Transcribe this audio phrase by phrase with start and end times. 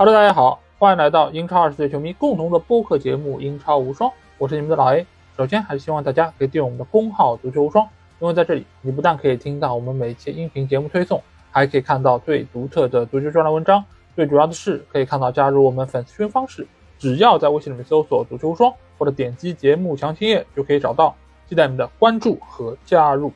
[0.00, 4.08] Hello，大家好，欢迎来到英超二十岁球迷共同的播客节目《英超无双》，
[4.38, 5.04] 我是你们的老 A。
[5.36, 7.84] 首先，还是希望大家可以订阅我们的公号“足球无双”，
[8.20, 13.84] 因为在这里，你不但可以听到我们每期音频节目推送，还可以看到最独特的足球专栏文章。
[14.14, 16.64] 最主要的是，可以看到加入我们粉丝群方式，
[16.96, 21.12] 只要在微信里面搜索“足球无双”或者点击节目详情页就可以找到。
[21.48, 23.32] 期待你们的关注和加入。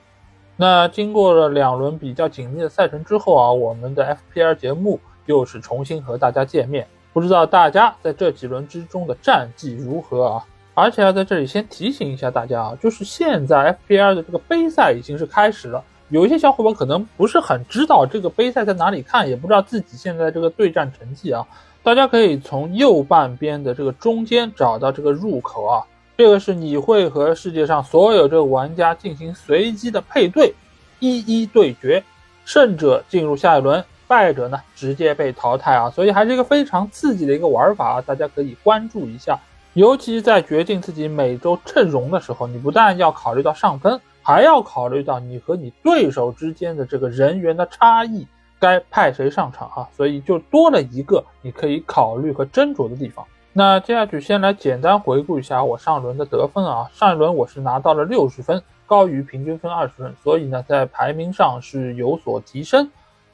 [0.55, 5.01] 那经过了两轮比较紧密的赛程之后啊，我们的 FPL 节目。
[5.27, 10.45] 又是重新和大家见面，不知道大家在这几轮之中的战绩如何啊？
[10.75, 21.47] 而且要在这里先提醒一下大家啊，就是现在 FPL 的这个杯赛已经是开始了，有一些小伙伴可能不是很知道这个杯赛在哪里看，也不知道自己现在这个对战成绩啊。
[21.83, 25.85] 大家可以从右半边的这个中间找到这个入口啊，
[26.17, 30.55] 这个是你会和世界上所有这个玩家进行随机的配对，
[31.01, 32.03] 一一对决，
[32.45, 33.85] 胜者进入下一轮。
[34.13, 39.39] 败者呢直接被淘汰啊，所以还是一个非常刺激的一个玩法啊，大家可以关注一下。
[39.73, 48.27] 尤其在决定自己每周阵容的时候，你不但要考虑到上分，还要考虑到你和你对手之间的这个人员的差异，
[48.61, 49.89] 该派谁上场啊？
[49.97, 53.25] 所以就多了一个你可以考虑和斟酌的地方。
[53.55, 62.91] 那接下去先来简单回顾一下我上轮的得分啊，上一轮我是拿到了六十分，高于平均分二十分，所以呢在排名上是有所提升。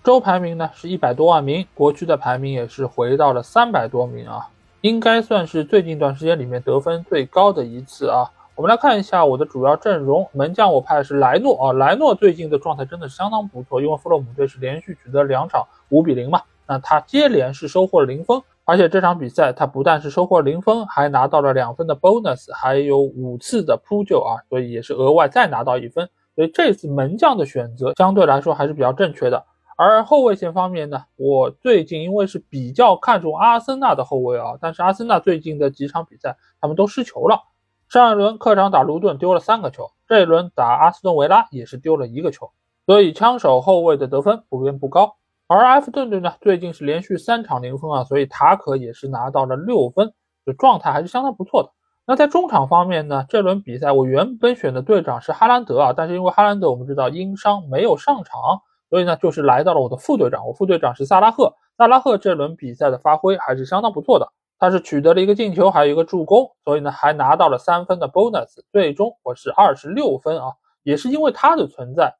[0.09, 4.48] 周排名呢是一百多万名，国区的排名也是回到了三百多名啊，
[4.81, 8.25] 应该算是最近一段时间里面得分最高的一次啊。
[8.56, 29.45] 我们来看一下我的主要阵容，门将我派的是莱诺啊，莱诺最近的状态真的是相当不错，因为弗洛姆队是连续取得两场五比零嘛，那他接连是收获了零分，而且这场比赛他不但是收获零分，还拿到了两分的 bonus，还有五次的扑救啊，所以也是额外再拿到一分，所以这次门将的选择相对来说还是比较正确的。
[29.80, 37.44] 而后卫线方面呢，我最近因为是比较看重阿森纳的后卫啊，但是阿森纳最近的几场比赛他们都失球了。
[37.89, 42.50] 上一轮客场打卢顿丢了三个球，这一轮打阿斯顿维拉也是丢了一个球，
[42.86, 45.14] 所以枪手后卫的得分普遍不高。
[45.46, 50.12] 而埃弗顿队呢，最近是连续三场零分啊，所以塔可也是拿到了六分，
[50.45, 51.70] 就状态还是相当不错的。
[52.05, 58.62] 那在中场方面呢，这轮比赛我原本选的队长是哈兰德啊，但是因为哈兰德我们知道因伤没有上场。
[58.91, 61.55] 所以呢，就是来到了我的副队长，我副队长是萨拉赫。
[61.77, 68.61] 萨拉赫这轮比赛的发挥还是相当不错的，他是取得了一个进球，还有一个助攻，所以呢，还拿到了三分的 bonus。
[68.73, 72.17] 最终我是二十六分啊，也是因为他的存在，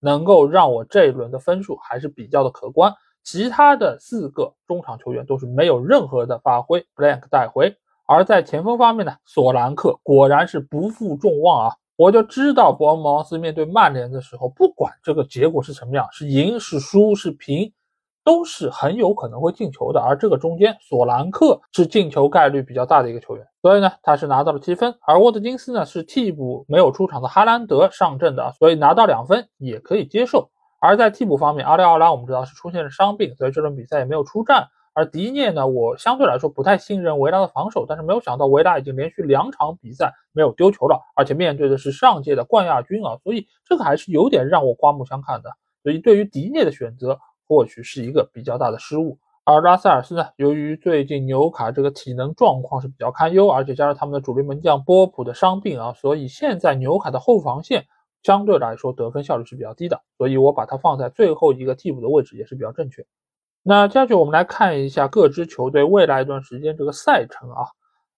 [0.00, 2.94] 能够让我这一轮的分数还是比较的可观。
[3.24, 7.74] 其他的四个中场球员都是没有任何的发挥，blank 带回。
[8.06, 11.76] 而在前锋方面呢，索兰克果然是不负众望啊。
[11.96, 17.72] 我就知道伯恩茅斯面对曼联的时候，不管这个结果是什么样，是赢是输是平，
[18.24, 20.00] 都是很有可能会进球的。
[20.00, 24.94] 而这个中间，索兰克是进球概率比较大的一个球员，所以呢，他是拿到了七分。
[25.06, 30.50] 而沃特金斯呢，是替补没有出场的哈兰德上阵的，所以拿到两分也可以接受。
[30.80, 34.66] 而在替补方面，阿里奥拉我们知道是出现了伤病，所以这轮比赛也没有出战。
[34.94, 45.50] 而迪涅呢，我相对来说不太信任维拉的防守，但是没有想到维拉已经连续两场比赛没有丢球了，而且面对的是上届的冠亚军啊，所以这个还是有点让我刮目相看的。
[45.82, 49.18] 所以对于迪涅的选择，或许是一个比较大的失误。
[49.44, 57.86] 而拉塞尔斯呢，由于最近纽卡这个体能状况是比较堪忧，而且加上他们的主力门将波普的伤病啊，所以现在纽卡的后防线
[58.22, 63.04] 相对来说得分效率是比较低的，所以我把它放在最后一个替补的位置也是比较正确。
[63.64, 67.64] 那接下去我们来看一下各支球队未来一段时间这个赛程啊，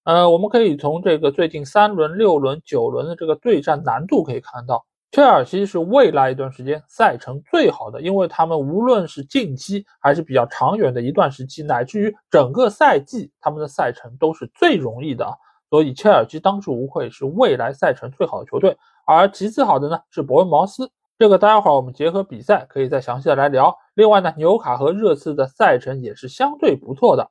[0.05, 15.31] 呃，我们可以从这个最近三轮、六轮、九轮的这个对战难度可以看到，切尔西是未来一段时间赛程最好的，因为他们无论是近期还是比较长远的一段时期，乃至于整个赛季，他们的赛程都是最容易的，
[15.69, 18.75] 所以切尔西当之无愧是未来赛程最好的球队。
[19.07, 20.91] 而其次好的呢是伯恩茅斯。
[21.25, 23.79] 这个待会儿我们结合比赛可以再详细的来聊。
[23.95, 27.31] 另外呢，纽卡和热刺的赛程也是相对不错的。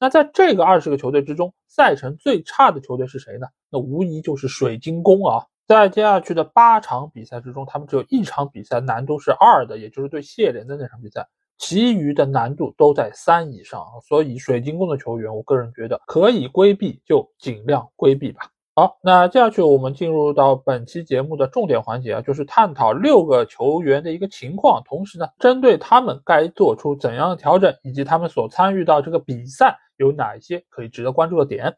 [0.00, 3.46] 那在这个二十个球队之中，赛程最差的球队是谁呢？
[3.68, 5.44] 那无疑就是水晶宫啊。
[5.66, 13.84] 在接下去的八场比赛之中，他们只有一场比赛难度是二的，也就是对谢联的那场比赛，其余的难度都在三以上。
[14.08, 18.40] 所以水晶宫的球员，我个人觉得可以规避就尽量规避吧。
[18.76, 31.76] 好，那接下去我们进入到本期节目的重点环节啊，就是探讨六个球员的一个情况，同时呢，针对他们该做出怎样的调整，以及他们所参与到这个比赛有哪一些可以值得关注的点。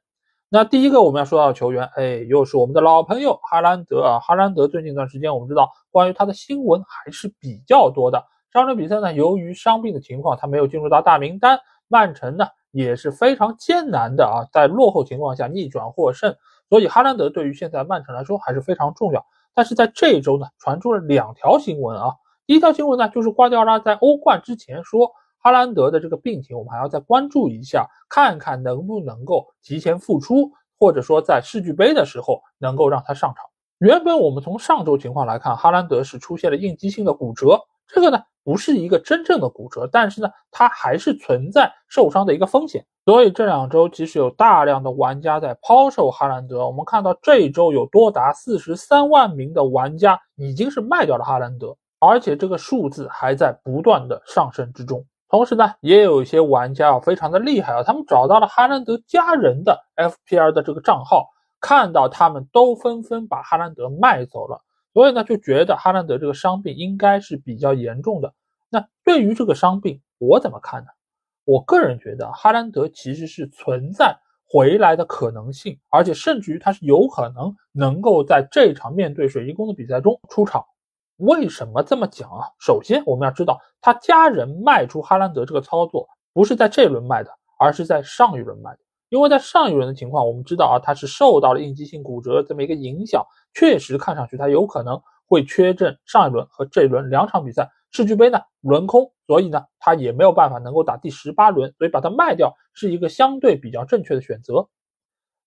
[0.49, 4.19] 那第一个我们要说到的球员，哎，又是我们的老朋友哈兰德啊。
[4.21, 8.25] 哈兰德最近一段时间，我们知道关于他的新闻还是比较多的。
[8.55, 11.61] 上场比赛呢，由于伤病的情况，他没有进入到大名单。
[11.89, 12.47] 曼城呢？
[12.73, 16.35] 也是非常艰难的啊，在落后情况下逆转获胜。
[16.69, 19.25] 所以哈兰德对于现在曼城来说还是非常重要。
[19.55, 22.15] 但是在这一周呢，传出了两条新闻啊。
[22.47, 33.45] 第一条新闻呢，就是瓜迪奥拉在欧冠之前说，哈兰德的这个病情我们还要再关注一下，看看能不能够提前复出，或者说在世俱杯的时候能够让他上场。
[33.79, 42.87] 原本我们从上周情况来看，哈兰德是出现了应激性的骨折，这个呢不是一个真正的骨折，但是呢他还是存在受伤的一个风险。
[43.05, 46.65] 所以这两周其实有大量的玩家在抛售哈兰德。
[46.65, 55.05] 我们看到这一周有多达四十三万名的玩家已经是卖掉了哈兰德，而且这个数字还在不断的上升之中。
[55.29, 61.31] 同时呢，也有一些玩家啊非常的厉害啊，他们找到了哈兰德家人的 FPR 的这个账号。
[61.59, 64.61] 看到他们都纷纷把哈兰德卖走了，
[64.97, 68.33] 所以呢就觉得哈兰德这个伤病应该是比较严重的。
[68.71, 70.89] 那对于这个伤病，我怎么看呢？
[71.45, 74.17] 我个人觉得哈兰德其实是存在
[74.49, 80.65] 回来的可能性，而且甚至于他是有可能能够在这场面对水晶宫的比赛中出场。
[81.19, 82.49] 为什么这么讲啊？
[82.59, 88.79] 首先我们要知道，他家人卖出哈兰德这个操作不是在这轮卖的，而是在上一轮卖的。
[89.09, 93.25] 因为在上一轮的情况，我们知道啊，他是受到了应激性骨折这么一个影响，
[93.57, 104.69] 确实看上去他有可能会缺阵上一轮和这一轮两场比赛，世俱杯呢轮空，所以呢他也没有办法能够打第十八轮，所以把它卖掉是一个相对比较正确的选择。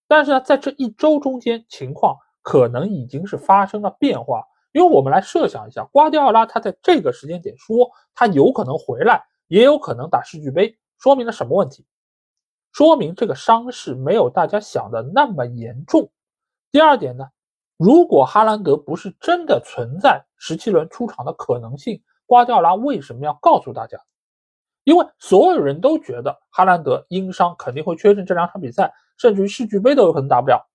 [0.08, 11.86] 但是呢，在这一周中间，情况可能已经是发生了变化，因为我们来设想一下，瓜迪奥拉他在这个时间点说他有可能回来，也有可能打世俱杯，说明了什么问题？
[12.72, 16.10] 说明这个伤势没有大家想的那么严重。
[16.72, 17.28] 第二点呢，
[17.80, 23.98] 如果哈兰德不是真的存在十七轮出场的可能性，瓜迪奥拉为什么要告诉大家？
[24.84, 30.70] 因为所有人都觉得哈兰德因伤肯定会缺阵这两场比赛，甚至于世俱杯都有可能打不了。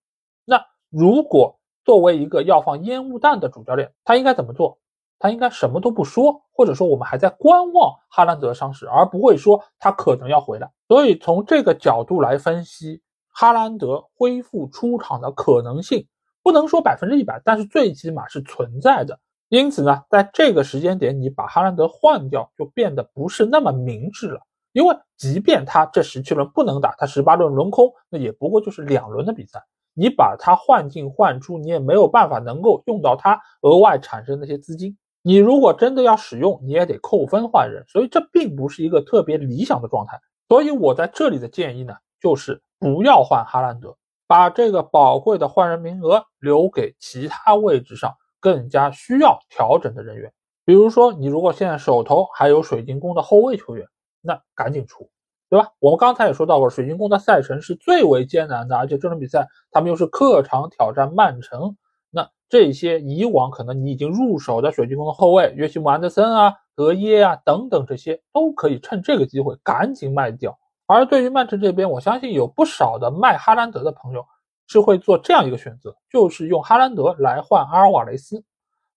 [0.46, 4.78] 那如果作为一个要放烟雾弹的主教练，他应该怎么做？
[5.18, 10.72] 他应该什么都不说，或者说我们还在观望哈兰德伤势，而不会说他可能要回来。
[10.88, 16.06] 所以从这个角度来分析，哈兰德恢复出场的可能性
[16.44, 19.18] 不能说百分之一百，但是最起码是存在的。
[19.48, 24.40] 因此呢，在这个时间点，你把哈兰德换掉就变得不是那么明智了。
[24.72, 29.64] 因为即便他这十七轮不能打，他十八轮轮空，那也不过就是两轮的比赛。
[29.94, 34.98] 你把他换进换出，你也没有办法能够用到他额外产生那些资金。
[35.22, 40.20] 你如果真的要使用，你也得扣分换人，所以这并不是一个特别理想的状态。
[40.48, 50.32] 所以我在这里的建议呢，就是不要换哈兰德，把这个宝贵的换人名额留给其他位置上更加需要调整的人员。
[50.64, 53.86] 比如说，你如果现在手头还有水晶宫的后卫球员，
[54.22, 55.10] 那赶紧出，
[55.50, 55.68] 对吧？
[55.78, 61.76] 我们刚才也说到过，水晶宫的赛程是最为艰难的，而且这场比赛他们又是客场挑战曼城。
[62.10, 70.58] 那这些以往可能你已经入手的水晶宫的后卫约西姆·安德森啊、德耶啊等等，这些都可以趁这个机会赶紧卖掉。
[70.86, 74.24] 而对于曼城这边，我相信有不少的卖哈兰德的朋友
[74.66, 78.44] 是会做这样一个选择，就是用哈兰德来换阿尔瓦雷斯。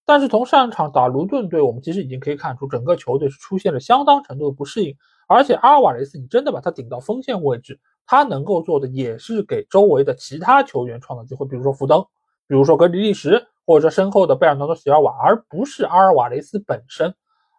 [0.06, 4.96] 但是从上一场打卢顿队，我们其实已经可以看出整个球队是出现了相当程度的不适应。
[5.28, 12.06] 而且阿尔瓦雷斯，你真的把他顶到锋线位置，他能够做的也是给周围的其他球员创造机会，比如说福登。
[12.48, 17.14] 比如说格里利什，或者说身后的贝尔纳多·席尔瓦，而不是阿尔瓦雷斯本身。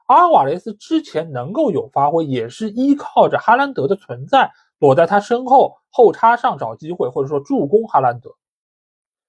[0.08, 4.50] 阿尔瓦雷斯之前能够有发挥，也是依靠着哈兰德的存在，
[4.80, 8.30] 躲在他身后后插上找机会，或者说助攻哈兰德。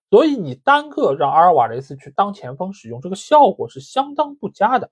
[0.09, 4.89] 所以你单个让阿尔瓦雷斯去当前锋使用，这个效果是相当不佳的。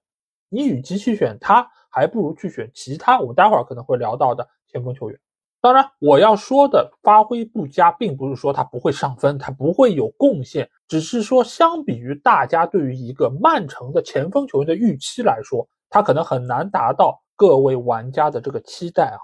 [0.49, 5.17] 你与其去选他，还不如去选其他我们待会儿可能会聊到的前锋球员。
[5.61, 19.17] 当然，我要说的发挥不佳，并不是说他不会上分，他不会有贡献，只是说相比于大家对于一个曼城的前锋球员的预期来说，他可能很难达到各位玩家的这个期待啊。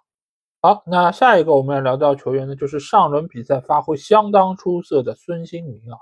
[0.62, 5.98] 好，那下一个我们要聊到球员呢，就是上轮比赛发挥相当出色的孙兴民啊。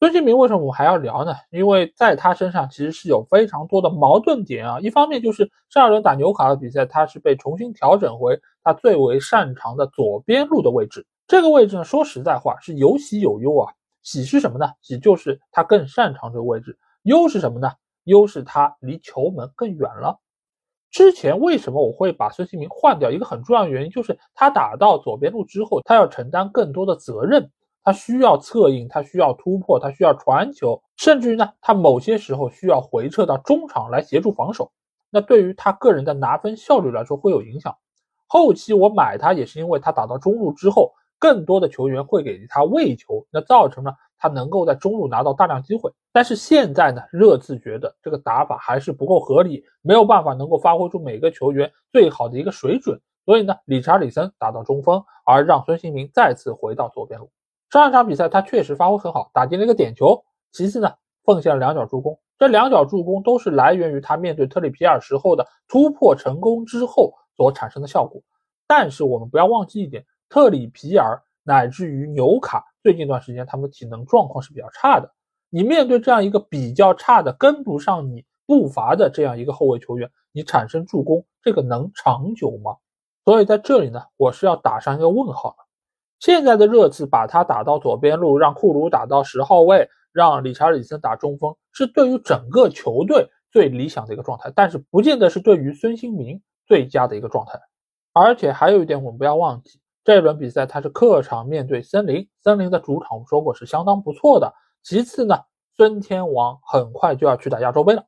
[0.00, 1.34] 孙兴民为什么我还要聊呢？
[1.50, 4.80] 因为在他身上其实是有非常多的矛盾点啊。
[4.80, 11.06] 一方面就是上一轮打纽卡的比赛，他是被重新调整回他最为擅长的左边路的位置。
[11.28, 13.72] 这个位置呢，说实在话是有喜有忧啊。
[14.02, 14.66] 喜是什么呢？
[14.80, 16.76] 喜就是他更擅长这个位置。
[17.02, 17.70] 忧是什么呢？
[18.04, 20.20] 优势他离球门更远了。
[20.90, 23.10] 之前为什么我会把孙兴民换掉？
[23.10, 27.50] 一个很重要的原因就是他打到左边路之后，他要承担更多的责任。
[27.82, 34.70] 他需要策应，他需要突破，他需要传球，甚至于呢，他某些时候需要回撤到中场来协助防守。
[35.08, 37.74] 那对于他个人的拿分效率来说会有影响。
[38.26, 45.90] 后期我买他也是因为他打到中路之后，更多的球员会给他喂球，那造成了他能够在中路拿到大量机会。
[46.12, 53.00] 但是现在呢，热刺觉得这个打法还是不够合理，没有办法能够发挥出每个球员最好的一个水准。
[53.24, 57.30] 所以呢，理查里森打到中锋，而让孙兴民再次回到左边路。
[57.70, 60.22] 上一场比赛他确实发挥很好，打进了一个点球。
[60.52, 68.20] 其次呢，奉献了两脚助攻，这两脚助攻都是来源于他面对特里皮尔时候的突破成功之后所产生的效果。
[68.66, 75.12] 但是我们不要忘记一点，特里皮尔乃至于纽卡最近一段时间他们体能状况是比较差的。
[75.48, 82.76] 你面对这样一个比较差的、跟不上你步伐的这样一个后卫球员，你产生助攻，这个能长久吗？
[83.24, 85.56] 所以在这里呢，我是要打上一个问号的。
[86.18, 97.60] 现在的热刺把他打到左边路，让库鲁打到十号位，让理查里森打中锋，是对于整个球队最理想的一个状态，但是不见得是对于孙兴民最佳的一个状态。
[98.12, 104.52] 而且还有一点，我们不要忘记，这一轮比赛他是客场面对森林，森林的主场我们说过是相当不错的。
[104.82, 105.36] 其次呢，
[105.76, 108.04] 孙天王很快就要去打亚洲杯了，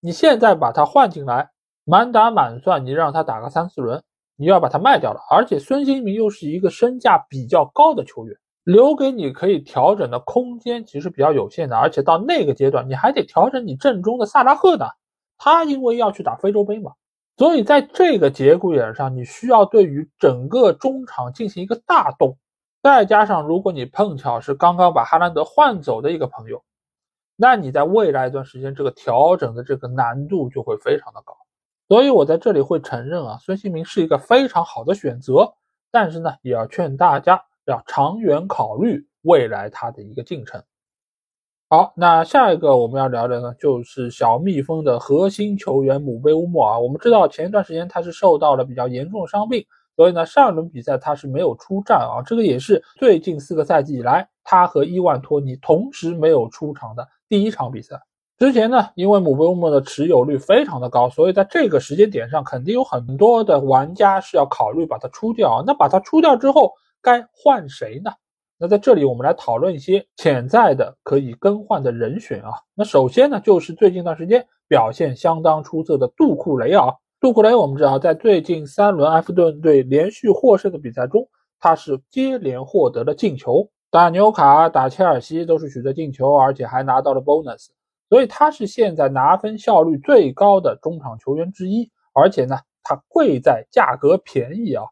[0.00, 1.50] 你现在把他换进来，
[1.84, 4.02] 满打满算，你让他打个三四轮。
[4.36, 14.86] 你要把他卖掉了，而且孙兴民又是一个身价比较高的球员，留给你可以调整的空间其实比较有限的，而且到那个阶段你还得调整你阵中的萨拉赫呢，
[15.38, 16.92] 他因为要去打非洲杯嘛，
[17.36, 22.36] 所以在这个节骨眼上，你需要对于整个中场进行一个大动，
[22.82, 26.62] 再加上如果你碰巧是刚刚把哈兰德换走的一个朋友，
[27.36, 31.34] 那你在未来一段时间这个调整的这个难度就会非常的高。
[31.88, 35.52] 所以，我在这里会承认啊，孙兴民是一个非常好的选择，
[35.90, 40.62] 但是呢，也要劝大家要长远考虑未来他的一个进程。
[41.72, 46.78] 好，那下一个我们要聊的呢，就是小蜜蜂的核心球员姆贝乌莫啊。
[46.78, 49.64] 我们知道前一段时间他是受到了比较严重的伤病，
[49.96, 52.20] 所以呢，上一轮比赛他是没有出战啊。
[52.26, 57.98] 这个也是最近四个赛季以来他和伊万托尼同时没有出场的第一场比赛。
[58.36, 65.64] 之前呢，因为姆贝乌莫的持有率非常的高，所以在这个时间点上，肯定有很多的玩家是要考虑把它出掉啊。
[65.66, 68.10] 那把它出掉之后，该换谁呢？
[68.62, 72.52] 那在这里我们来讨论一些潜在的可以更换的人选啊。
[72.76, 76.94] 那首先呢，就是最近一段时间表现相当出色的杜库雷啊。
[77.18, 81.28] 杜库雷，我们知道在最近三轮埃弗顿队连续获胜的比赛中，
[81.58, 87.66] 他是接连获得了进球，打纽卡、打切尔西都是取得进球，而且还拿到了 bonus。
[88.08, 94.84] 所以他是现在拿分效率最高的中场球员之一，而且呢，他贵在价格便宜啊。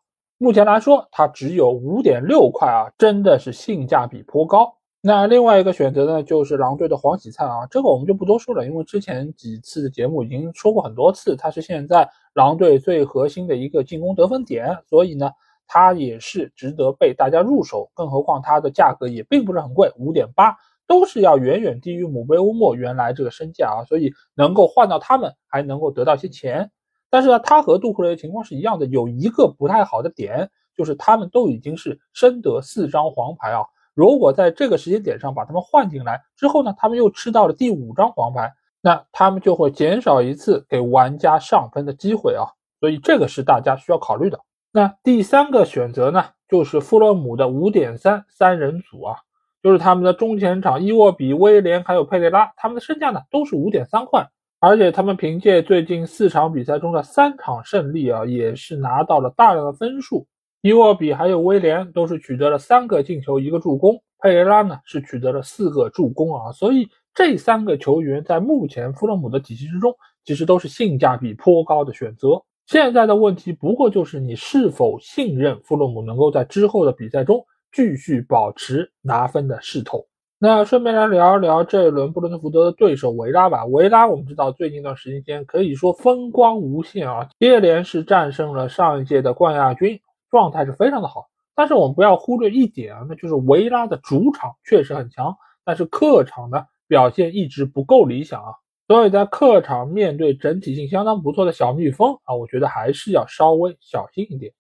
[0.43, 4.75] 目前来说，它只有五点六块啊，真的是性价比颇高。
[5.03, 15.31] 那另外一个选择呢，就是狼队的黄喜灿啊，这个我们就不多说了，因为之前几次的节目已经说过很多次，他是现在狼队最核心的一个进攻得分点，所以呢，
[15.67, 17.91] 他也是值得被大家入手。
[17.93, 20.57] 更何况他的价格也并不是很贵，五点八。
[20.87, 26.71] 都是要远远低于姆贝乌莫原来这个身价啊，所以能够换到他们，还能够得到一些钱。
[27.11, 33.65] 但是呢，他和杜库雷的情况是一样的，有一个不太好的点，就是他们都已经是深得四张黄牌啊。
[33.95, 42.47] 如果在这个时间点上把他们换进来之后呢，他们又吃到了第五张黄牌，那他们就会减少一次给玩家上分的机会啊。
[42.79, 44.41] 所以这个是大家需要考虑的。
[44.73, 49.17] 那第三个选择呢，就是富勒姆的五点三三人组啊。
[49.63, 60.27] 就是他们的中前场伊沃比、威廉还有佩雷拉，他们的身价呢都是五点三块，而且他们凭借最近四场比赛中的三场胜利啊，也是拿到了大量的分数。
[60.61, 72.43] 伊沃比还有威廉都是取得了三个进球一个助攻，佩雷拉呢是取得了四个助攻啊，所以这三个球员在目前弗洛姆的体系之中，其实都是性价比颇高的选择。
[72.67, 77.45] 现在的问题不过就是你是否信任弗洛姆能够在之后的比赛中。
[77.73, 80.05] 继续保持拿分的势头。
[80.43, 83.67] 那顺便来聊一聊这一轮布伦特福德的对手维拉吧。
[83.67, 91.27] 维拉我们知道最近一段时间可以说风光无限啊，接连是战胜了上一届的冠亚军，状态是非常的好。
[91.55, 98.55] 但是我们不要忽略一点啊，那就是维拉的主场确实很强，但是客场呢表现一直不够理想啊。
[98.89, 104.55] 所以在客场面对整体性相当不错的小蜜蜂啊，我觉得还是要稍微小心一点。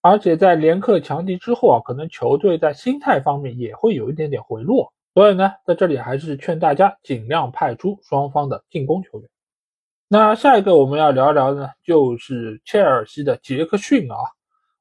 [0.00, 9.26] 而且在连克强敌之后啊，可能球队在心态方面也会有一点点回落，所以呢，在这里还是劝大家尽量派出双方的进攻球员。
[10.08, 14.16] 那下一个我们要聊一聊的呢，就是切尔西的杰克逊啊。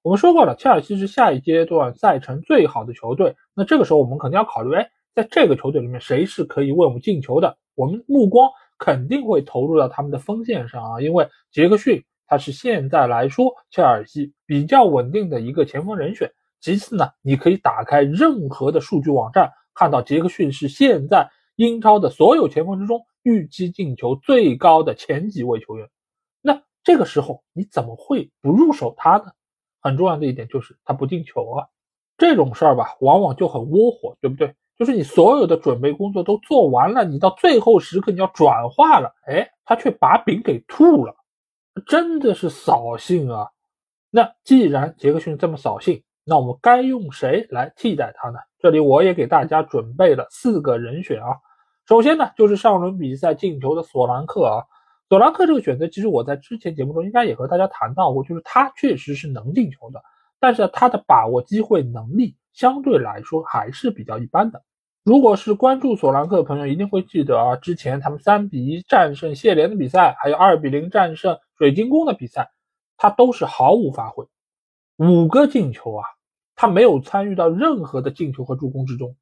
[0.01, 7.57] 我们说过了，切尔西是下一阶段赛程最好的球队，那这个时候我们肯定要考虑，哎，在这个球队里面谁是可以为我们进球的？
[7.75, 16.29] 我们目光肯定会投入到他们的锋线上啊，因为杰克逊他是现在来说切尔西比较稳定的一个前锋人选。
[16.59, 25.89] 其次呢，你可以打开任何的数据网站，看到杰克逊是现在英超的所有前锋之中预期进球最高的前几位球员。
[26.41, 29.25] 那这个时候你怎么会不入手他呢？
[29.81, 31.67] 很重要的一点就是他不进球啊，
[32.17, 34.55] 这种事儿吧，往往就很窝火，对不对？
[34.77, 41.15] 就是你所有的准备工作都做完了，你到最后时刻你要转化了，哎，他却把饼给吐了，
[41.85, 43.49] 真的是扫兴啊！
[44.09, 48.39] 那既然杰克逊这么扫兴，那我们该用谁来替代他呢？
[48.59, 51.37] 这里我也给大家准备了四个人选啊。
[51.87, 54.63] 首先呢，就是上轮比赛进球的索兰克啊。
[55.07, 60.01] 索兰克这个选择，其实我在之前节目中应该也和大家谈到过，就是他确实是能进球的，
[60.39, 64.63] 但是他的把握机会能力相对来说还是比较一般的。
[65.03, 72.49] 如果是关注索兰克的朋友，一定会记得啊，之前他们三比一战胜谢联的比赛，还有二比零战胜水晶宫的比赛，
[72.97, 74.25] 他都是毫无发挥，
[74.97, 76.07] 五个进球啊，
[76.55, 79.15] 他没有参与到任何的进球和助攻之中，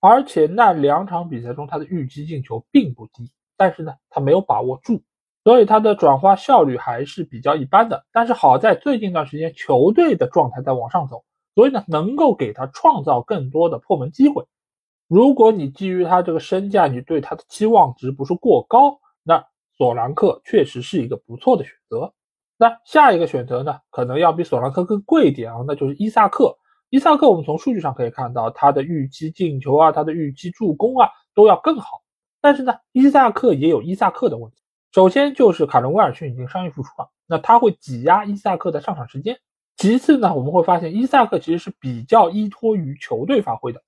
[0.00, 5.02] 而且那两场比赛中他的预期进球并不低，但是呢，他没有把握住。
[5.44, 14.44] 所以他的转化效率还是比较一般的，但是好在最近一段时间球队的状态在往上走，所以呢能够给他创造更多的破门机会。
[15.06, 19.46] 如果你基于他这个身价，你对他的期望值不是过高，那
[19.78, 22.12] 索兰克确实是一个不错的选择。
[22.58, 26.58] 那下一个选择呢，可能要比索兰克更贵一点啊，那就是伊萨克。
[26.90, 32.02] 伊萨克我们从数据上可以看到，他的预期进球啊，他的预期助攻啊都要更好。
[32.40, 34.56] 但是呢，伊萨克也有伊萨克的问题。
[34.92, 39.38] 首先就是卡伦威尔逊已经伤愈复出了，那他会挤压伊萨克的上场时间。
[39.76, 43.82] 其次呢，我们会发现伊萨克其实是比较依托于球队发挥的，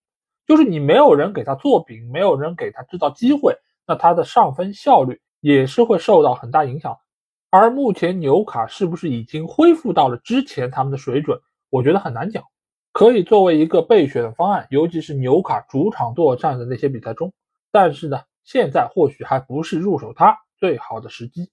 [0.47, 6.99] 就是你没有人给他做饼，没有人给他制造机会，那他的上分效率也是会受到很大影响。
[7.51, 12.45] 而目前纽卡是不是已经恢复到了之前他们的水准，我觉得很难讲，
[12.93, 17.33] 可以作为一个备选的方案，尤其是纽卡主场作战的那些比赛中。
[17.71, 20.39] 但是呢，现在或许还不是入手他。
[20.59, 21.51] 最好的时机。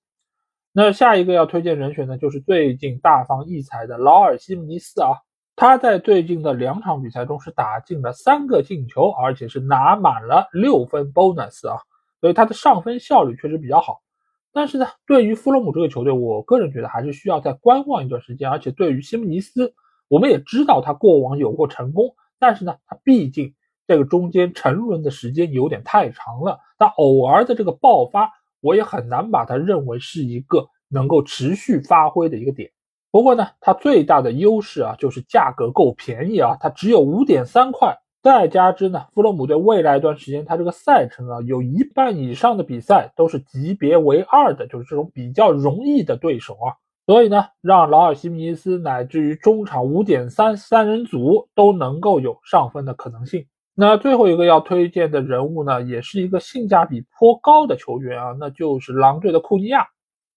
[0.73, 5.11] 那下一个要推荐人选呢，就是最近大放异彩的劳尔·西姆尼斯啊。
[5.55, 11.79] 他在最近的两场比赛中是打进了三个进球，而且是拿满了六分 bonus 啊，
[12.19, 14.01] 所以他的上分效率确实比较好。
[14.51, 18.49] 但是呢，对于弗洛姆这个球队，我个人觉得还是需要再观望一段时间。
[18.49, 19.73] 而且对于西姆尼斯，
[20.07, 23.53] 我们也知道他过往有过成功，但是呢，他毕竟
[23.87, 28.31] 这个中间沉沦的时间有点太长了，他偶尔的这个爆发。
[28.59, 32.71] 我也很难把它认为是一个能够持续发挥的一个点。
[33.11, 37.95] 不过呢，它最大的优势啊，就是价格够便宜啊，它只有五点三块。
[38.23, 46.73] 再加之呢，弗洛姆队未来一段时间，它这个赛程啊，有一半以上的比赛都是级别为二的，就是这种比较容易的对手啊。
[47.07, 53.47] 所以呢，让劳尔·西米尼斯乃至于中场五点三三人组都能够有上分的可能性。
[53.73, 59.87] 那最后一个要推荐的人物呢，也是一个性价比颇高的球员啊，那就是狼队的库尼亚。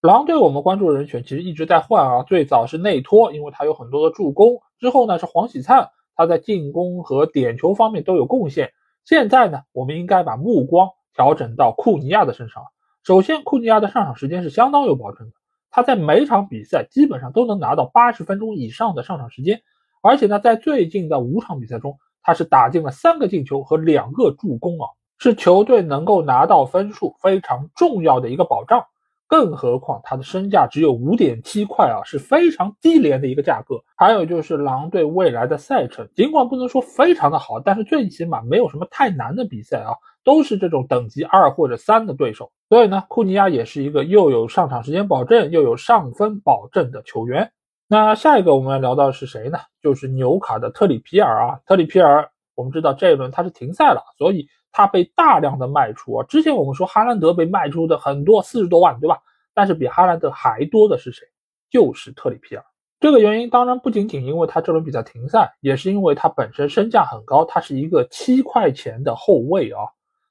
[0.01, 8.71] 狼队我们关注的人选其实一直在换啊，最早是内托，因为他有很多的助攻；之后呢是黄喜灿，他在进攻和点球方面都有贡献。
[9.05, 12.63] 现在呢，我们应该把目光调整到库尼亚的身上。
[13.03, 15.33] 首先，库尼亚的上场时间是相当有保证的，
[15.71, 19.63] 他在每场比赛基本上都能拿到八十分钟以上的上场时间，
[20.03, 21.97] 而且呢，在最近的五场比赛中。
[22.23, 24.87] 他是打进了三个进球和两个助攻啊，
[25.19, 28.85] 是球队能够拿到分数非常重要的一个保障。
[29.27, 33.77] 更何况他的身价只有五点七块啊，是非常低廉的一个价格。
[33.97, 42.51] 还有就是狼队未来的赛程，尽管不能说非常的好，但是最起码没有什么太难的比赛啊，都是这种等级二或者三的对手。
[42.69, 47.51] 所以呢，库尼亚也是一个又有上场时间保证又有上分保证的球员。
[47.89, 49.59] 那下一个我们要聊到的是谁呢？
[49.83, 51.61] 就是纽卡的特里皮尔啊。
[51.67, 56.27] 特里皮尔，我们知道这一轮他是停赛了，所以他被大量的卖出啊。
[56.29, 59.19] 之前我们说哈兰德被卖出的很多，四十多万，对吧？
[59.53, 61.27] 但是比哈兰德还多的是谁？
[61.69, 62.65] 就是特里皮尔。
[63.01, 69.81] 这个原因当然不仅仅因为他这轮比赛停赛，也是因为他本身身价很高，他是一个七块钱的后卫啊。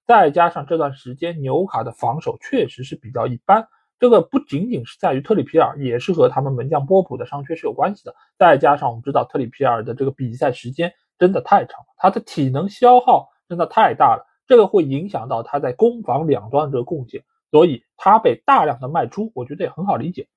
[0.09, 3.67] 再加上这段时间纽卡的防守确实是比较一般。
[3.99, 8.15] 这个不仅仅是在于特里皮尔，也是和他们门将波普的伤缺是有关系的。
[8.35, 20.27] 再加上我们知道特里皮尔的这个比赛时间真的太长了，他的体能消耗真的太大了，这个会影响到他在攻防两端的这个贡献，所以他被大量的卖出，我觉得也很好理解。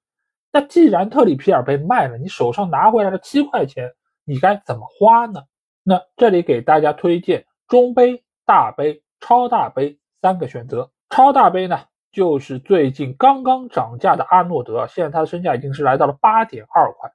[0.52, 3.90] 那既然特里皮尔被卖了，你手上拿回来的七块钱，
[4.26, 5.40] 你该怎么花呢？
[5.82, 10.90] 那这里给大家推荐中杯、大杯、超大杯三个选择。
[11.08, 11.80] 超大杯呢？
[12.12, 17.10] 就是最近刚刚涨价的阿诺德，现在他的身价已经是来到了八点二块。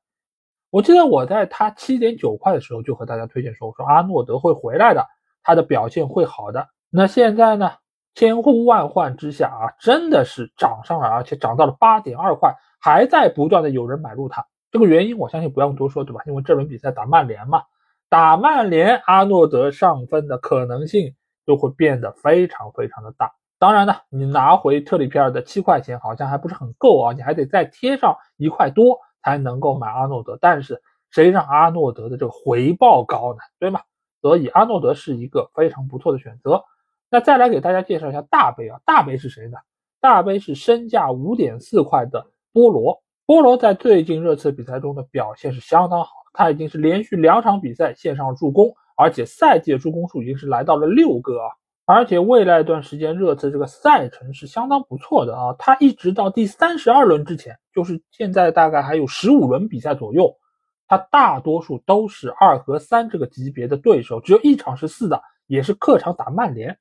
[0.72, 5.06] 我记得我在他七点九块的时候就和大家推荐说，我说阿诺德会回来的，
[5.44, 6.68] 他的表现会好的。
[6.90, 7.74] 那现在呢，
[8.16, 14.48] 千呼万唤之下啊，真的是涨上了，而且涨到了八点二块，还在不断的有人买入它。
[14.72, 16.22] 这个原因我相信不用多说，对吧？
[16.26, 17.62] 因为这轮比赛打曼联嘛，
[18.10, 21.14] 打曼联，阿诺德上分的可能性
[21.48, 23.34] 就会变得非常非常的大。
[23.58, 29.00] 当然呢，你拿回特里皮尔的七块钱好像还不是很够啊，你还得再贴上一块多。
[29.24, 33.40] 才能够买阿诺德，但是谁让阿诺德的这个回报高呢？
[33.60, 33.82] 对吗？
[34.22, 36.64] 所以阿诺德是一个非常不错的选择。
[37.10, 39.58] 那再来给大家介绍一下大杯啊，大杯是谁呢？
[40.00, 43.04] 大杯是身价五点四块的波罗。
[43.26, 51.48] 波罗在最近热刺比赛中的表现是相当好，他已经是连续两场比赛献上助攻，而且赛季的助攻数已经是来到了六个啊。
[51.86, 55.56] 而且未来一段时间，热刺这个赛程是相当不错的啊。
[55.58, 60.36] 他一直到第三十二轮之前，就是现在大概还有十五轮比赛左右，
[60.86, 66.78] 他大多数都是二和三这个级别的对手，只有一场是四的，也是客场打曼联。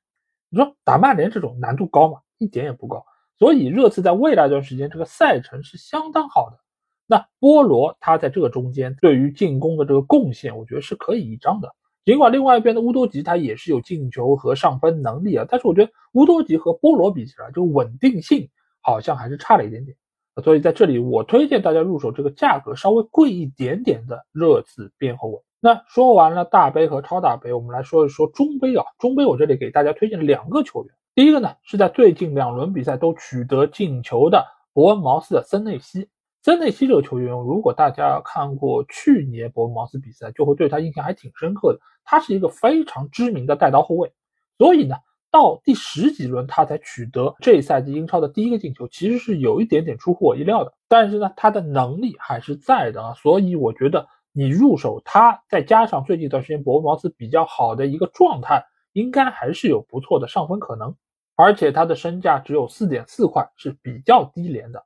[0.49, 2.19] 你说打曼联这种难度高吗？
[2.37, 3.05] 一点也不高。
[3.39, 6.57] 所以热刺在未来一段时间这个赛程是相当好的。
[7.05, 11.73] 那波罗他在这个中间对于进攻的这个贡献，我觉得是可以一张的。
[12.07, 18.47] 尽管另外一边的乌多吉他也是有进球和上分能力啊，但是我觉得乌多吉和波罗比起来，就稳定性
[18.81, 19.97] 好像还是差了一点点。
[20.41, 25.37] 所以在这里，我推荐大家入手这个价格稍微贵一点点的热刺边后卫。
[25.59, 28.85] 那说完了大杯和超大杯，我们来说一说中杯啊。
[28.99, 36.07] 中杯我这里给大家推荐两个球员，第一个呢是在最近两轮比赛都取得进球的伯恩茅斯的森内西。
[36.41, 41.79] 森内西这个球员，如果大家看过去年伯恩茅斯比赛，就会对他印象还挺深刻的。
[42.07, 44.11] 他是一个非常知名的带刀后卫，
[44.57, 44.95] 所以呢，
[45.29, 50.73] 到第十几轮他才取得这一赛季英超的第一个进球，其实是有一点点出乎我意料的。
[50.87, 60.95] 但是呢，他的能力还是在的啊，所以我觉得你入手他，再加上最近一段时间伯恩茅斯比较好的一个状态，应该还是有不错的上分可能。
[61.35, 64.83] 而且他的身价只有四点四块，是比较低廉的。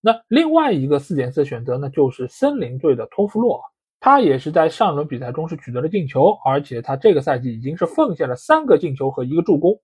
[0.00, 3.60] 那另外一个四点四选择呢，就是森林队的托夫洛，
[4.00, 9.78] 他也是在上轮比赛中是取得了进球，而且他这个赛季已经是奉献了三个进球和一个助攻，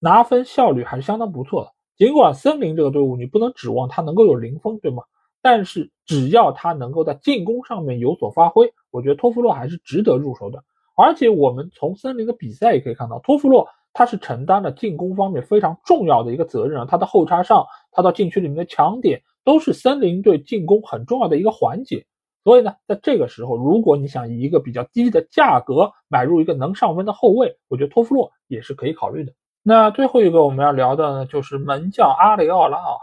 [0.00, 1.70] 拿分效率还是相当不错的。
[1.96, 5.04] 尽管森林这个队伍你不能指望他能够有零封，对吗？
[5.40, 10.62] 但是只要他能够在进攻上面有所发挥，我觉得托夫洛还是值得入手的。
[10.96, 19.22] 而且我们从森林的比赛也可以看到，托夫洛他是承担了进攻方面非常重要的一个责任啊，他的后插上，他到禁区里面的抢点。
[19.42, 22.04] 都是森林队进攻很重要的一个环节，
[22.42, 29.32] 所以呢，在这个时候，如果你想以一个比较低的价格买入一个能上分的后卫，我觉得托夫洛也是可以考虑的。
[29.62, 32.96] 那最后一个我们要聊的呢，就是门将阿雷奥拉啊。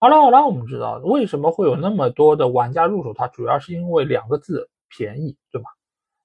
[0.00, 5.68] 阿拉奥拉，我们知道为什么会有那么多的玩家入手他，主要是因为两个字便宜，对吗？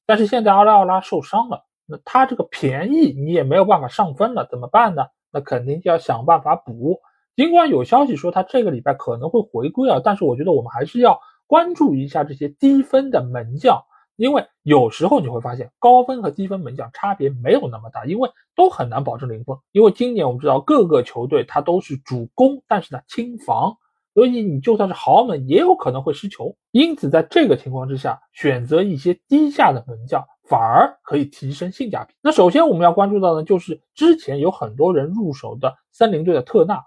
[0.05, 5.05] 但是现在阿拉奥拉受伤了，那他这个便宜你也没有办法上分了，怎么办呢？
[5.31, 6.99] 那肯定就要想办法补。
[7.35, 13.83] 尽管有消息说他这个礼拜可能会回归啊，但是我觉得我们还是要关注一下这些低分的门将，
[14.15, 19.59] 因为有时候你会发现高分和低分门将差别没有那么大，因为都很难保证零封。
[19.71, 23.77] 因为今年我们知道各个球队他都是主攻，但是呢轻防，
[24.13, 26.55] 所以你就算是豪门也有可能会失球。
[26.71, 32.13] 因此在这个情况之下，选择一些低价的门将反而可以提升性价比。
[32.21, 36.83] 那首先我们要关注到的就是之前有很多人入手的森林队的特纳。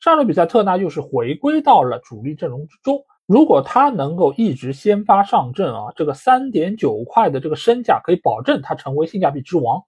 [0.00, 3.02] 上轮比赛，特纳又是回归到了主力阵容之中。
[3.26, 9.82] 如果他能够一直先发上阵啊，这个三点九块的这个身价可以保证他成为性价比之王。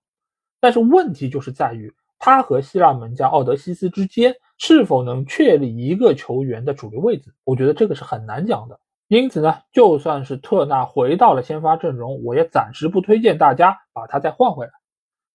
[0.59, 8.81] 但是问题就是在于他和希腊门将奥德西斯之间是否能确立一个球员的主力位置，我觉得这个是很难讲的。
[9.09, 14.73] 因此呢，就算是特纳回到了先发阵容，我也暂时不推荐大家把他再换回来。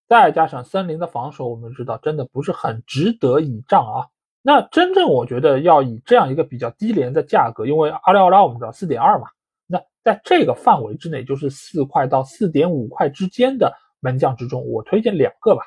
[0.10, 4.08] 再加上森林的防守，我们知道真的不是很值得倚仗啊。
[4.44, 9.28] 那真正我觉得要以这样一个比较低廉的价格，因为阿廖拉我们知道四点二嘛，
[9.68, 15.62] 那在这个范围之内，就是四块到四点五块之间的门将之中，我推荐两个吧，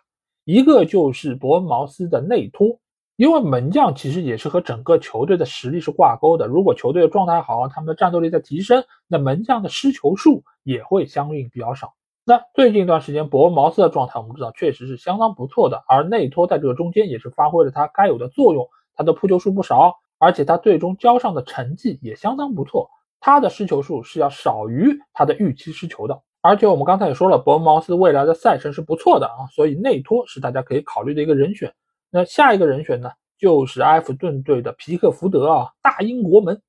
[0.45, 2.79] 一个就是伯恩茅斯的内托，
[3.15, 11.95] 因为门将其实也是和整个球队的实力是挂钩的，如果球队的状态好，他们的战斗力在提升，那门将的失球数也会相应比较少。
[12.27, 22.89] 那最近一段时间，伯恩茅斯的状态我们知道确实是相当不错的，而内托在这个中间也是发挥了他该有的作用，他的扑球数不少，而且他最终交上的成绩也相当不错，
[23.21, 31.75] 他的失球数是要少于他的预期失球的，而且我们刚才也说了，伯恩茅斯未来的赛程是不错的啊，所以内托是大家可以考虑的一个人选。
[32.11, 36.63] 那下一个人选呢，就是埃弗顿队的皮克福德啊，大英国门。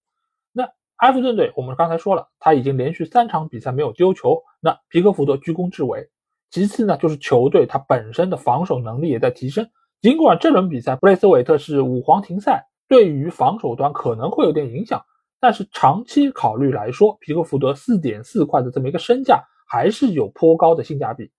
[0.97, 6.10] 埃弗顿队我们刚才说了，他已经连续三场比赛没有丢球，那皮克福德居功至伟。
[6.49, 9.67] 其次呢，就是球队它本身的防守能力也在提升。
[10.01, 15.03] 尽管这轮比赛布雷斯韦特是五黄停赛，对于防守端可能会有点影响，
[15.41, 21.29] 但是长期考虑来说，皮克福德四点四块的这么一个身价还是有颇高的性价比。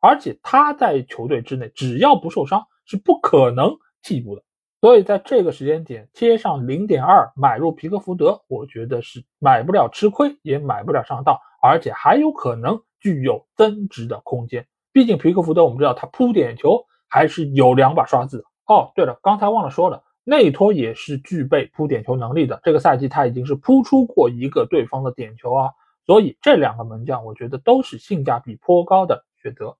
[0.00, 4.42] 而且他在球队之内，只要不受伤，是不可能替补的。
[4.84, 14.66] 所以在这个时间点贴上零点二买入皮克福德，我觉得是买不了吃亏，也买不了上当，而且还有可能具有增值的空间。
[14.92, 18.92] 毕竟皮克福德我们知道他扑点球还是有两把刷子哦。
[18.94, 22.60] 对了，刚才忘了说了，内托也是具备扑点球能力的。
[22.62, 25.70] 这个赛季他已经是扑出过一个对方的点球啊。
[26.04, 29.78] 所以这两个门将，我觉得都是性价比颇高的选择。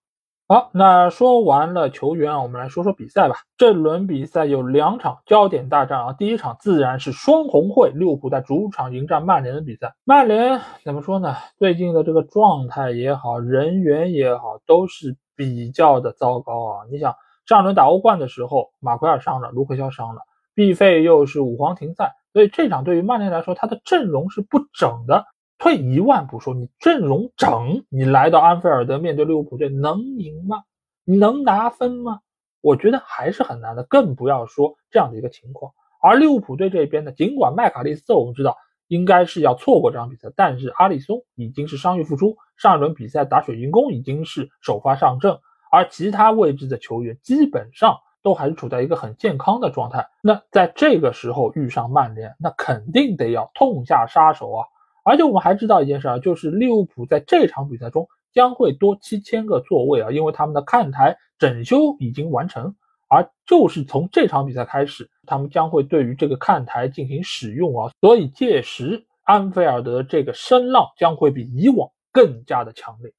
[0.55, 3.35] 好，那说完了球员啊，我们来说说比赛吧。
[3.59, 9.97] 这轮比赛有两场焦点大战啊，第一场自然是双红会，利物浦在主场迎战曼联的比赛。
[10.05, 11.35] 曼联怎么说呢？
[11.59, 16.87] 最近的这个状态也好，人员也好，都是比较的糟糕啊。
[16.89, 20.21] 你想，上轮打欧冠的时候，马奎尔伤了，卢克肖伤了，
[20.55, 25.25] 毕费又是五黄停赛，所以这场对于曼联来说，他的阵容是不整的。
[25.65, 30.63] 退一万步说，你阵容整，你来到安菲尔德面对利物浦队能赢吗？
[31.07, 32.21] 你能拿分吗？
[32.61, 35.73] 我觉得还是很难的，更不要说这样的一个情况。
[36.03, 45.39] 而利物浦队这边呢，尽管麦卡利斯特我们知道应该是要错过这场比赛，但是阿里松已经是伤愈复出，上一轮比赛打水晶宫已经是首发上阵，
[45.73, 50.07] 而其他位置的球员基本上都还是处在一个很健康的状态。
[50.23, 54.67] 那在这个时候遇上曼联，那肯定得要痛下杀手啊！
[55.05, 62.75] 而且我们还知道一件事啊，就是利物浦在这场比赛中将会多七千个座位啊，因为他们的看台整修已经完成，
[63.09, 73.13] 而就是从这场比赛开始，他们将会对于这个看台进行使用啊，所以届时安菲尔德这个声浪将会比以往更加的强烈。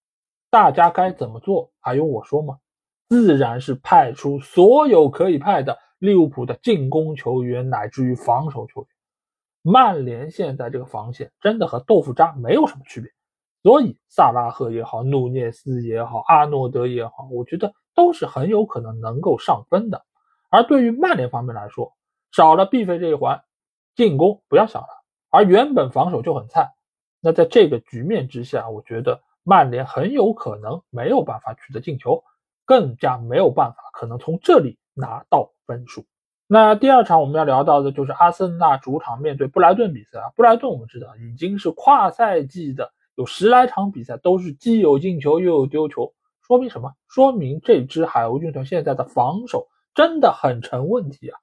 [0.50, 2.58] 大家该怎么做还用我说吗？
[3.10, 8.88] 自然是派出所有可以派的利物浦的进攻球员，乃至于防守球员。
[9.68, 13.12] 曼联现在这个防线真的和豆腐渣没有什么区别，
[13.64, 20.06] 所以萨拉赫也好，努涅斯也好，阿诺德也好，我觉得都是很有可能能够上分的。
[20.52, 21.96] 而对于曼联方面来说，
[22.32, 23.44] 少了毕费这一环，
[23.96, 24.88] 进攻不要想了，
[25.32, 26.76] 而原本防守就很菜，
[27.20, 32.24] 那在这个局面之下，我觉得曼联很有可能没有办法取得进球，
[32.66, 36.06] 更加没有办法可能从这里拿到分数。
[36.48, 40.30] 那第二场我们要聊到的就是阿森纳主场面对布莱顿比赛啊。
[40.36, 46.14] 布莱顿我们知道已经是跨赛季的有十来场比赛都是既有进球又有丢球，
[46.46, 46.94] 说明什么？
[47.10, 51.40] 说明这支海鸥军团现在的防守真的很成问题啊！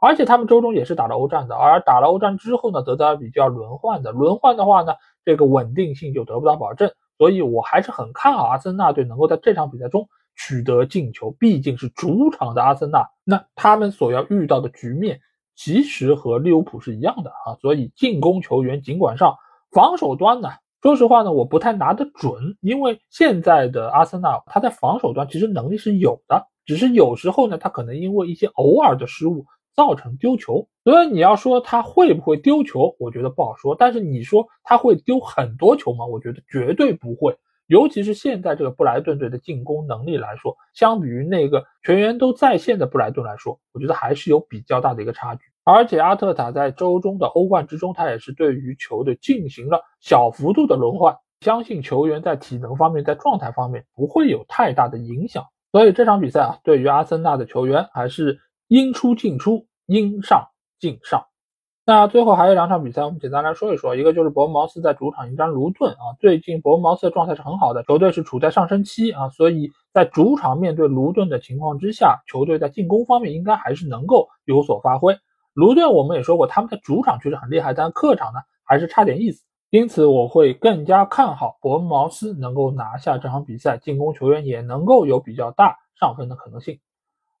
[0.00, 4.92] 而且他们周中也是打了欧战的，而打了欧战之后呢，德泽尔比就要轮换的，轮换的话呢，
[5.24, 10.08] 这个稳定性就得不到保证，所以我还是很看好阿森纳队能够在这场比赛中。
[10.36, 15.20] 取得进球，毕竟是主场的阿森纳，那他们所要遇到的局面
[15.54, 17.56] 其实和利物浦是一样的啊。
[17.60, 19.36] 所以进攻球员尽管上，
[19.70, 20.48] 防守端呢，
[20.82, 30.68] 说实话呢，我不太拿得准，因为现在的阿森纳他在防守端其实能力是有的，只是有时候呢，他可能因为一些偶尔的失误造成丢球。
[30.82, 33.74] 所以你要说他会不会丢球，我觉得不好说。
[33.74, 36.04] 但是你说他会丢很多球吗？
[36.04, 37.38] 我觉得绝对不会。
[37.66, 45.42] 尤其是现在这个布莱顿队的进攻能力来说，相比于那个全员都在线的布莱顿来说，我觉得还是有比较大的一个差距。
[45.64, 55.42] 而且阿特塔在周中的欧冠之中，他也是对于球队进行了小幅度的轮换，相信球员在体能方面、在状态方面不会有太大的影响。
[55.72, 60.46] 所以这场比赛啊，对于阿森纳的球员还是应出尽出，应上
[60.78, 61.24] 尽上。
[61.86, 63.94] 那最后还有两场比赛，我们简单来说一说。
[63.94, 66.16] 一个就是伯恩茅斯在主场迎战卢顿啊。
[66.18, 75.14] 最近伯恩茅斯的状态是很好的，球队是处在上升期啊，所以在主场面对卢顿的情况之下，球队在进攻方面应该还是能够有所发挥。
[75.52, 79.44] 卢顿我们也说过，他们在主场确实很厉害，但客场呢还是差点意思。
[79.68, 86.78] 因此我会更加看好伯恩茅斯能够拿下这场比赛，进攻球员也能够有比较大上分的可能性。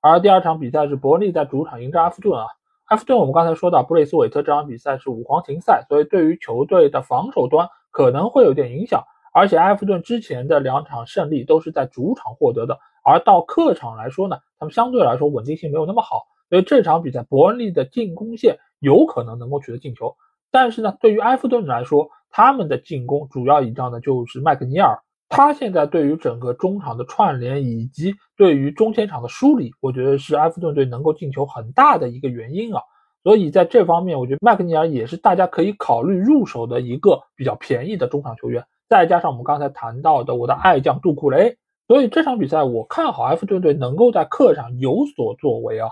[0.02, 2.46] 而第二场比赛是伯利在主场迎战阿斯顿啊。
[2.86, 9.04] 埃弗顿，我们刚才说到布雷斯韦特这场比赛是五黄停赛，所以对于球队的防守端可能会有点影响。
[9.32, 20.14] 而且埃弗顿之前的两场胜利都是在主场获得的，而到客场来说呢，他们相对来说稳定性没有那么好，所以这场比赛伯恩利的进攻线有可能能够取得进球。
[20.50, 25.00] 但是呢，对于埃弗顿来说，他们的进攻主要倚仗的就是麦克尼尔。
[25.28, 32.80] 他现在对于整个中场的串联以及对于中前场的梳理，我觉得是埃弗顿队能够进球很大的一个原因啊。
[33.22, 38.64] 所以在这方面，我觉得麦克尼尔也是大家可以考虑入手的一个比较便宜的中场球员。
[38.88, 41.56] 再加上我们刚才谈到的我的爱将杜库雷，
[41.88, 45.88] 所以这场比赛我看好埃弗顿队能够在客场有所作为啊。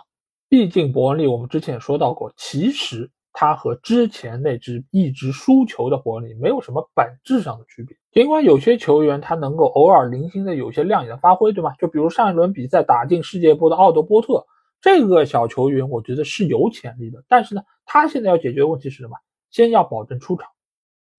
[0.51, 3.11] 毕竟伯恩利我们之前也说到过，其实
[3.43, 7.97] 他和之前那支一直输球的伯恩利没有什么本质上的区别。
[8.13, 11.75] 尽管有些球员他能够偶尔零星的有些亮眼的发挥，对吗？
[11.77, 14.47] 就比如上一轮比赛打进世界波的奥德波特。
[14.81, 19.17] 这个小球员，我觉得是有潜力的，但是呢，他现在要解决的问题是什么？
[19.51, 20.49] 先要保证出场。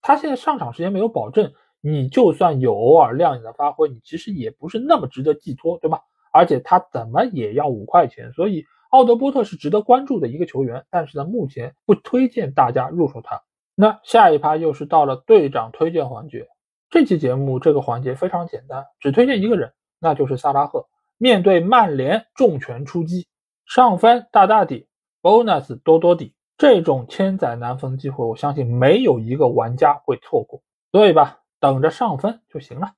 [0.02, 6.00] 他现在上场时间没有保证，你就算有偶尔亮眼的发挥，你其实也不是那么值得寄托，对吧？
[6.32, 13.42] 而且他怎么也要五块钱，所以奥德波特是值得关注的一个球员，但是呢，目前不推荐大家入手他。
[13.74, 16.48] 那下一趴又是到了队长推荐环节，
[16.92, 20.86] 这期节目这个环节非常简单，只推荐一个人，那就是萨拉赫。
[21.18, 23.26] 面对曼联重拳出击。
[23.66, 24.88] 上分大大底
[25.24, 30.62] ，bonus 多多底，这种千载难逢的机会，我相信没有一个玩家会错过。
[30.92, 32.92] 所以吧，等着上分就行了。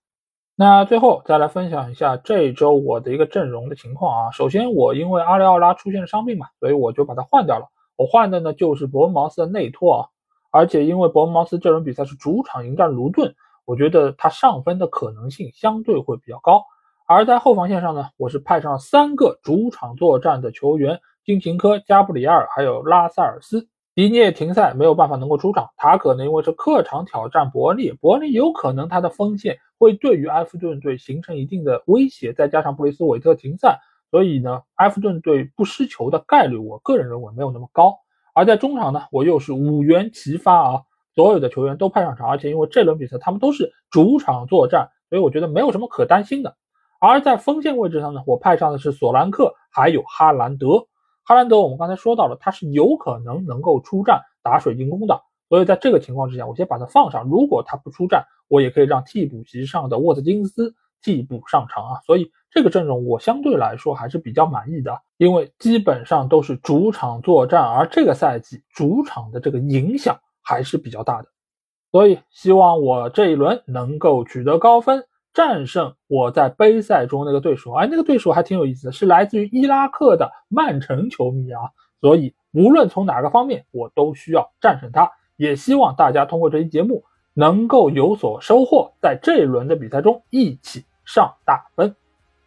[0.58, 4.32] 那最后再来分享一下这周我的一个阵容的情况啊。
[4.32, 7.66] 首先，我因为阿里奥拉出现了伤病嘛，所以我就把它换掉了。
[7.98, 10.08] 我换的呢就是伯恩茅斯的内托啊，
[10.52, 16.64] 而且因为伯恩茅斯这轮比赛是主场迎战卢顿，我觉得他上分的可能性相对会比较高。
[17.06, 23.68] 而在后防线上呢，我是派上三个主场作战的球员：金琴科、加布里埃尔，还有拉塞尔斯。
[23.94, 33.80] 迪涅停赛没有办法能够出场，塔可呢因为是客场挑战伯利，伯利有可能他的锋线会对于埃弗顿队形成一定的威胁，再加上布雷斯韦特停赛，
[34.12, 38.00] 所以呢，埃弗顿队不失球的概率，我个人认为没有那么高。
[38.34, 40.82] 而在中场呢，我又是五元齐发啊，
[41.14, 46.56] 所有的球员都派上场，而且因为这轮比赛他们都是主场作战，所以我觉得没有什么可担心的。
[47.00, 50.88] 而在锋线位置上呢，我派上的是索兰克，还有哈兰德。
[51.24, 57.24] 哈兰德我们刚才说到了，他是有可能能够出战打水晶宫的，所以在这个情况之下，我先把他放上。
[57.30, 62.02] 如果他不出战，我也可以让替补席上的沃特金斯替补上场啊。
[62.06, 71.28] 所以这个阵容我相对来说还是比较满意的，因为基本上都是主场作战，而这个赛季主场的这个影响还是比较大的。
[71.92, 75.06] 所以希望我这一轮能够取得高分。
[75.34, 81.60] 战胜我在杯赛中那个对手，哎，那个对手还挺有意思的，是来自于伊拉克的曼城球迷啊。
[82.00, 85.12] 所以无论从哪个方面，我都需要战胜他。
[85.38, 91.96] 也希望大家通过这期节目能够有所收获，在这一轮的比赛中一起上大分。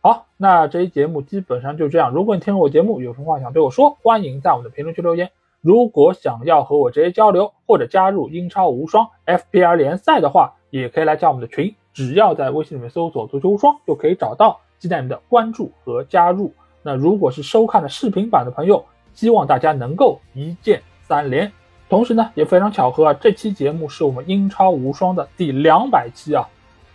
[0.00, 2.12] 好，那这期节目基本上就这样。
[2.12, 5.30] 如果你听了我节目有什么话想对我说，欢迎在我们的评论区留言。
[5.60, 11.74] 如果想要和我直接交流或者加入英超无双 FPL 联赛的话，也可以来加我们的群。
[11.92, 16.54] 只要在微信里面搜索“足球无双”就可以找到，期待你的关注和加入。
[16.84, 21.52] 那如果是收看的视频版的朋友，希望大家能够一键三连。
[21.88, 26.46] 同时呢，也非常巧合啊，这期节目是我们英超无双的第两百期啊。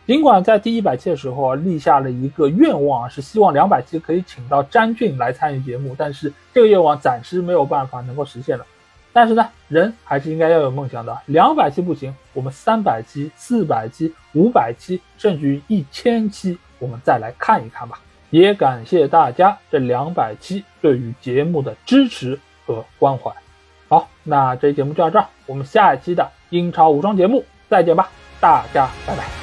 [0.06, 8.66] 尽管在第一百期的时候啊立下了一个愿望啊，是希望两百期可以请到詹俊来参与节目，但是这个愿望暂时没有办法能够实现了。
[9.14, 11.18] 但是呢，人还是应该要有梦想的。
[11.28, 18.00] 两百期不行，我们三百期、四百期、五百期，甚至于一千期，我们再来看一看吧。
[18.30, 23.32] 也感谢大家这两百期对于节目的支持和关怀。
[23.94, 29.43] 好，那这期节目就到这儿，我们下一期的英超无双节目再见吧，大家拜拜。